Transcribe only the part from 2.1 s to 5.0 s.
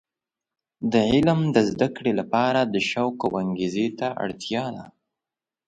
لپاره د شوق او انګیزې ته اړتیا ده.